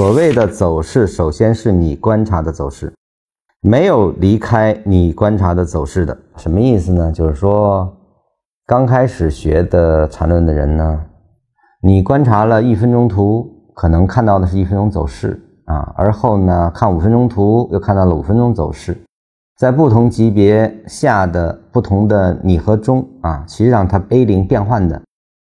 [0.00, 2.90] 所谓的走势，首先是你观察的走势，
[3.60, 7.12] 没有离开你观察的走势的，什么意思呢？
[7.12, 7.94] 就是说，
[8.66, 11.00] 刚开始学的缠论的人呢，
[11.82, 18.96] 你观察了一分钟图，可能看到的是一分钟走势啊，而后呢，看五分钟图，又看到了五分钟走势，
[19.58, 24.98] 在不同级别下的不同的你和中啊，实际上它 A 零变换的，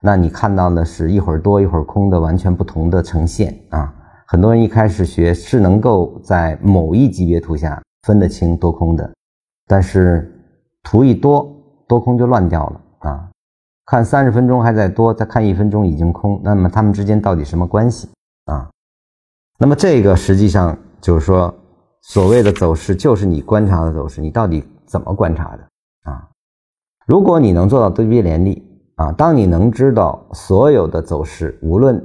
[0.00, 3.92] 那你看到的是一会儿多一会儿空的完全不同的呈现啊。
[4.30, 9.10] 很多人一开始学是能够在某一级别图下分得清多空的，
[9.66, 10.30] 但是
[10.82, 11.50] 图一多，
[11.88, 13.30] 多空就乱掉了啊！
[13.86, 18.06] 看三十分钟还在多，再看一分钟已经空，那么它们之间到底什么关系
[18.44, 18.68] 啊？
[19.58, 21.54] 那么这个实际上就是说，
[22.02, 26.28] 所谓的走势就是你观察的走势，你到底怎么观察的啊？
[27.06, 28.62] 如果你能做到对比联立
[28.96, 31.98] 啊，当你能知道所有的走势，无论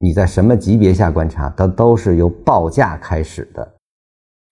[0.00, 3.66] 你在什么级别下观察，它都是由报价开始的，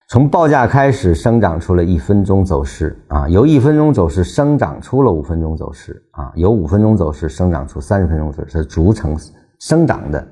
[0.08, 9.16] 从报价开始生长出了一分钟走势啊，由一分钟走势生长出了五分钟走势啊，由五分钟走势生长出三十分钟走势，逐层
[9.60, 10.26] 生长的。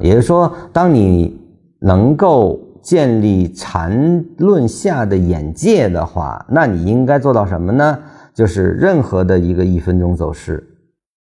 [0.00, 1.40] 也就是说，当你
[1.80, 7.98] 能够建立缠论下的眼界的话，那你应该做到什么呢？
[8.34, 10.66] 就是任何的一个一分钟走势。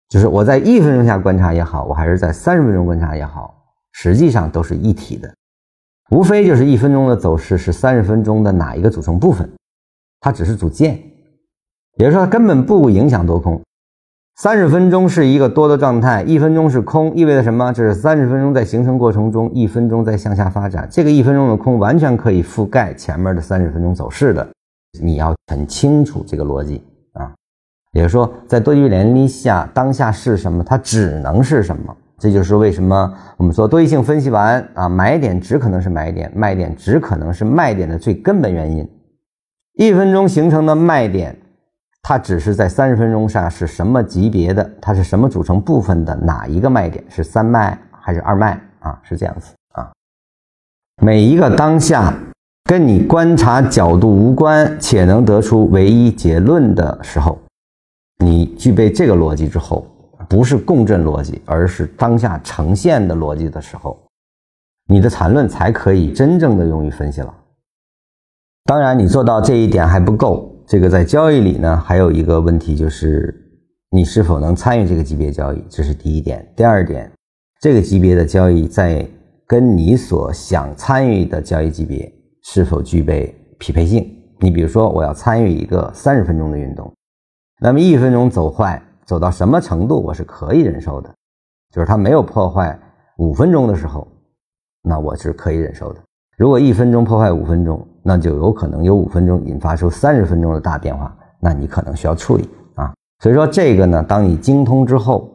[0.09, 3.55] 就是我在一分钟下观察也好，我还是在三十分钟观察也好，
[3.93, 5.35] 实际上都是一体的，
[6.11, 9.51] 无非就是一分钟的走势是三十分钟的哪一个组成部分，
[10.21, 10.95] 它只是组件，
[11.99, 13.61] 也就是说它根本不影响多空。
[14.37, 17.73] 三十分钟是一个多的状态，一分钟是空，意味着什么？
[17.73, 24.47] 这是三十分钟在形成过程中，一分钟在向下发展，这个一分钟的空完全可以覆盖前面的三十分钟走势的，
[25.03, 26.83] 你要很清楚这个逻辑。
[27.97, 31.97] 也就是说，在多级联立下，当下是什么，它只能是什么。
[32.19, 38.87] 这就是为什么我们说多异性分析完啊，买点只可能是买点，卖点只可能是卖点的最根本原因。
[39.79, 41.35] 一分钟形成的卖点，
[42.03, 49.01] 它只是在三十分钟上是什么级别的，它是什么组成部分的哪一个卖点，是三卖还是二卖啊？
[49.03, 49.91] 是这样子啊。
[51.03, 52.13] 每一个当下
[52.65, 57.39] 跟你观察角度无关，且能得出唯一结论的时候。
[58.19, 59.87] 你具备这个逻辑之后，
[60.29, 63.97] 不是共振逻辑，而是当下呈现的逻辑的时候，
[64.89, 67.35] 你的缠论才可以真正的用于分析了。
[68.65, 70.53] 当然，你做到这一点还不够。
[70.67, 73.33] 这个在交易里呢，还有一个问题就是，
[73.91, 76.45] 你是否能参与这个级别交易，这是第一点。
[76.57, 77.09] 第二点，
[77.61, 79.07] 这个级别的交易在
[79.47, 82.13] 跟你所想参与的交易级别
[82.43, 84.11] 是否具备匹配性？
[84.41, 86.93] 你比如说，我要参与一个三十分钟的运动。
[87.61, 91.15] 那么一分钟走坏走到什么程度，我是可以忍受的，
[91.73, 92.79] 就是它没有破坏
[93.17, 94.07] 五分钟的时候，
[94.83, 96.01] 那我是可以忍受的。
[96.37, 102.93] 如果一分钟破坏五分钟，那就有可能有五分钟引发出三十分钟的大变化，那你可能需要处理啊。
[103.21, 105.31] 所以说这个呢，当你精通之后，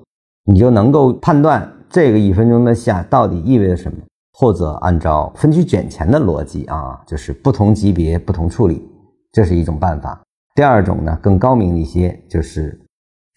[0.45, 3.97] 你就能够判断这个一分钟的下到底意味着什么，
[4.33, 8.87] 或者按照分区卷钱的逻辑啊，就是不同级别不同处理，
[9.31, 10.21] 这是一种办法。
[10.53, 12.77] 第二种呢，更高明一些，就是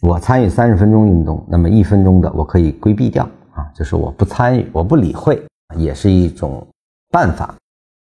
[0.03, 5.41] 我参与三十分钟运动，那么一分钟的我可以规避掉啊，就是我不参与，我不理会，
[5.77, 6.67] 也是一种
[7.11, 7.55] 办法，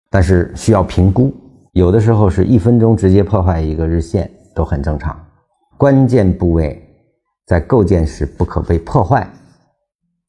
[0.09, 1.33] 但是需要评估。
[1.73, 5.19] 有的时候是一分钟直接破坏一个日线都很正常，
[5.77, 6.81] 关键部位
[7.45, 9.29] 在构建时不可被破坏，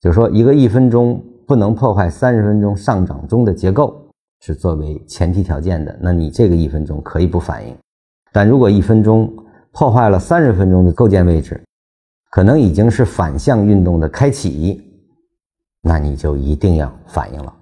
[0.01, 3.97] 就是说一个一分钟不能破坏三十分钟上涨中的结构
[4.41, 7.73] 是作为前提条件的，那你这个一分钟可以不反应。
[8.37, 9.35] 但如果一分钟
[9.73, 11.59] 破坏了三十分钟的构建位置，
[12.31, 14.79] 可能已经是反向运动的开启，
[15.81, 17.56] 那你就一定要反应了。